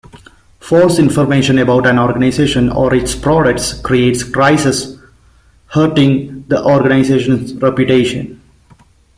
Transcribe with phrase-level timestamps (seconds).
[0.59, 4.97] False information about an organization or its products creates crises
[5.67, 8.41] hurting the organization's reputation.